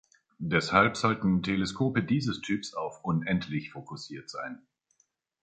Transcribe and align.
Deshalb 0.39 0.97
sollten 0.97 1.43
Teleskope 1.43 2.01
dieses 2.03 2.41
Typs 2.41 2.73
auf 2.73 3.05
„unendlich“ 3.05 3.69
fokussiert 3.71 4.31
sein. 4.31 4.65